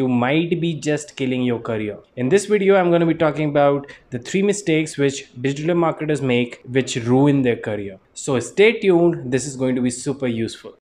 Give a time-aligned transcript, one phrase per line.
[0.00, 1.96] you might be just killing your career.
[2.16, 6.22] In this video, I'm going to be talking about the three mistakes which digital marketers
[6.22, 7.98] make which ruin their career.
[8.14, 9.30] So stay tuned.
[9.30, 10.76] This is going to be super useful.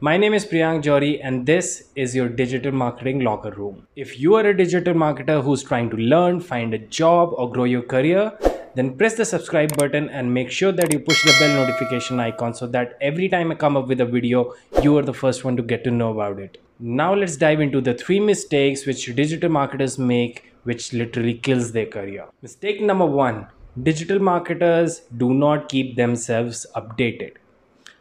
[0.00, 3.86] My name is Priyank Johri and this is your digital marketing locker room.
[3.96, 7.64] If you are a digital marketer who's trying to learn, find a job or grow
[7.64, 8.32] your career,
[8.76, 12.52] then press the subscribe button and make sure that you push the bell notification icon
[12.52, 15.56] so that every time I come up with a video, you are the first one
[15.56, 16.58] to get to know about it.
[16.78, 21.86] Now let's dive into the three mistakes which digital marketers make which literally kills their
[21.86, 22.26] career.
[22.42, 23.46] Mistake number one,
[23.82, 27.36] digital marketers do not keep themselves updated.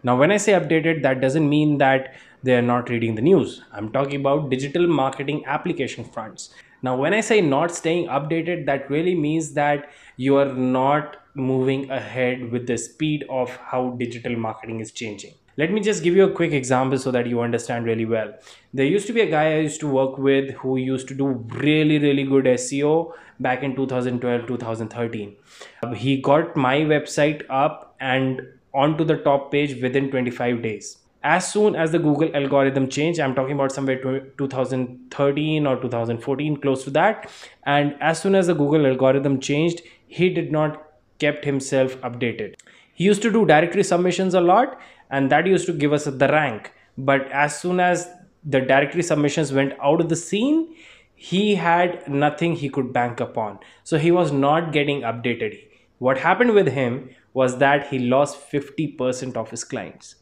[0.03, 2.13] Now, when I say updated, that doesn't mean that
[2.43, 3.63] they are not reading the news.
[3.71, 6.53] I'm talking about digital marketing application fronts.
[6.81, 11.89] Now, when I say not staying updated, that really means that you are not moving
[11.91, 15.33] ahead with the speed of how digital marketing is changing.
[15.57, 18.33] Let me just give you a quick example so that you understand really well.
[18.73, 21.27] There used to be a guy I used to work with who used to do
[21.27, 25.35] really, really good SEO back in 2012, 2013.
[25.81, 28.41] Uh, he got my website up and
[28.73, 30.97] onto the top page within 25 days
[31.33, 33.99] as soon as the google algorithm changed i'm talking about somewhere
[34.37, 37.29] 2013 or 2014 close to that.
[37.63, 40.81] And as soon as the google algorithm changed he did not
[41.19, 42.55] kept himself updated.
[42.93, 46.27] He used to do directory submissions a lot and that used to give us the
[46.27, 46.71] rank.
[46.97, 48.07] But as soon as
[48.43, 50.75] the directory submissions went out of the scene
[51.15, 53.57] he had nothing he could bank upon.
[53.83, 55.57] So he was not getting updated.
[55.97, 60.15] What happened with him was that he lost 50% of his clients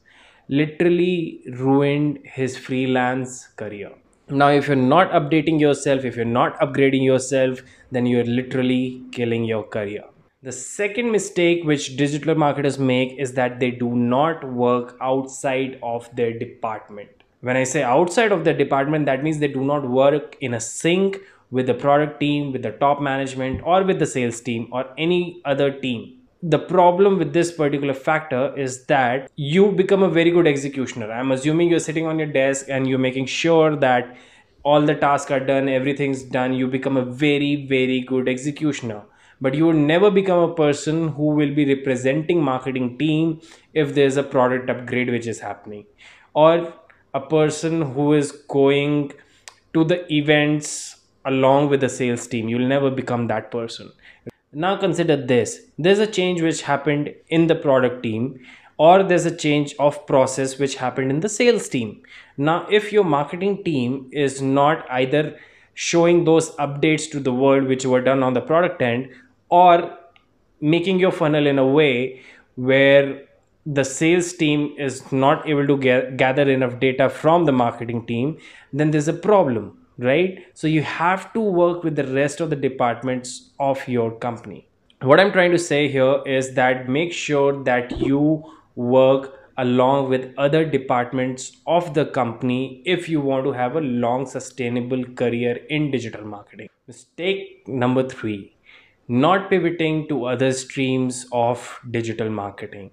[0.49, 3.91] literally ruined his freelance career.
[4.29, 9.43] Now if you're not updating yourself if you're not upgrading yourself then you're literally killing
[9.45, 10.03] your career.
[10.41, 16.13] The second mistake which digital marketers make is that they do not work outside of
[16.15, 17.09] their department.
[17.41, 20.59] When i say outside of the department that means they do not work in a
[20.59, 21.17] sync
[21.51, 25.41] with the product team with the top management or with the sales team or any
[25.45, 30.45] other team the problem with this particular factor is that you become a very good
[30.45, 31.09] executioner.
[31.09, 34.17] I'm assuming you're sitting on your desk and you're making sure that
[34.63, 39.03] all the tasks are done everything's done you become a very very good executioner.
[39.39, 43.41] But you will never become a person who will be representing marketing team
[43.73, 45.85] if there's a product upgrade which is happening.
[46.33, 46.73] Or
[47.13, 49.13] a person who is going
[49.73, 52.49] to the events along with the sales team.
[52.49, 53.93] You'll never become that person
[54.53, 55.61] now consider this.
[55.77, 58.39] There's a change which happened in the product team
[58.77, 62.01] or there's a change of process which happened in the sales team.
[62.37, 65.37] Now if your marketing team is not either
[65.73, 69.09] showing those updates to the world which were done on the product end
[69.49, 69.97] or
[70.61, 72.21] making your funnel in a way
[72.55, 73.23] where
[73.65, 78.37] the sales team is not able to get, gather enough data from the marketing team
[78.71, 80.39] then there's a problem right?
[80.53, 84.67] So you have to work with the rest of the departments of your company.
[85.01, 88.43] What i'm trying to say here is that make sure that you
[88.75, 94.25] work along with other departments of the company if you want to have a long
[94.25, 96.69] sustainable career in digital marketing.
[96.87, 98.49] Mistake number 3
[99.09, 102.89] not pivoting to other streams of digital marketing.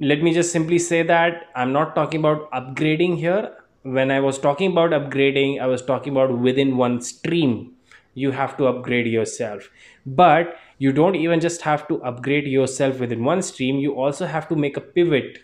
[0.00, 4.38] Let me just simply say that i'm not talking about upgrading here when I was
[4.38, 7.74] talking about upgrading, I was talking about within one stream,
[8.14, 9.70] you have to upgrade yourself.
[10.04, 14.48] But you don't even just have to upgrade yourself within one stream, you also have
[14.48, 15.38] to make a pivot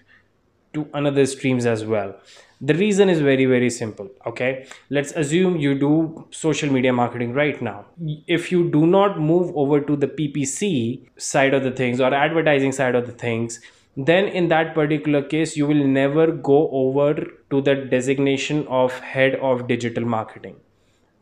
[0.74, 2.14] to another streams as well.
[2.60, 4.08] The reason is very, very simple.
[4.26, 7.84] Okay, let's assume you do social media marketing right now.
[8.26, 12.72] If you do not move over to the PPC side of the things or advertising
[12.72, 13.60] side of the things,
[13.96, 17.14] then in that particular case you will never go over
[17.50, 20.56] to the designation of head of digital marketing.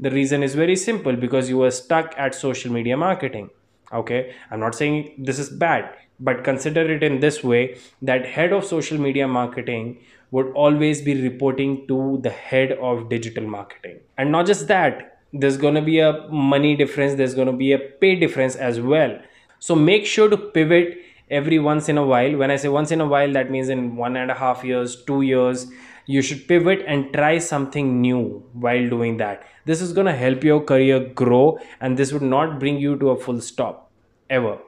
[0.01, 3.51] The reason is very simple because you are stuck at social media marketing.
[3.93, 4.35] Okay?
[4.51, 8.65] I'm not saying this is bad but consider it in this way that head of
[8.65, 9.99] social media marketing
[10.31, 13.99] would always be reporting to the head of digital marketing.
[14.17, 17.73] And not just that there's going to be a money difference there's going to be
[17.73, 19.19] a pay difference as well.
[19.59, 20.99] So make sure to pivot
[21.31, 23.97] every once in a while when i say once in a while that means in
[23.97, 25.67] one and a half years two years
[26.07, 30.43] you should pivot and try something new while doing that this is going to help
[30.43, 33.91] your career grow and this would not bring you to a full stop
[34.29, 34.59] ever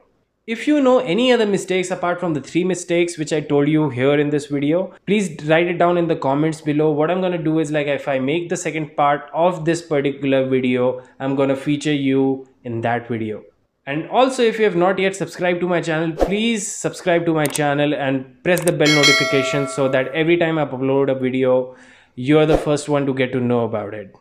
[0.47, 3.89] if you know any other mistakes apart from the three mistakes which I told you
[3.89, 6.91] here in this video, please write it down in the comments below.
[6.91, 9.81] What I'm going to do is like if I make the second part of this
[9.81, 13.43] particular video, I'm going to feature you in that video.
[13.87, 17.45] And also, if you have not yet subscribed to my channel, please subscribe to my
[17.45, 21.75] channel and press the bell notification so that every time I upload a video,
[22.15, 24.15] you're the first one to get to know about it.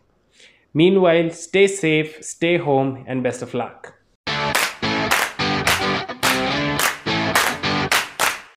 [0.74, 3.94] Meanwhile, stay safe, stay home, and best of luck.